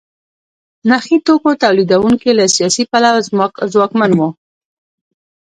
نخي 0.89 1.17
توکو 1.25 1.51
تولیدوونکي 1.63 2.31
له 2.37 2.45
سیاسي 2.55 2.83
پلوه 2.91 3.19
ځواکمن 3.73 4.11
وو. 4.19 4.29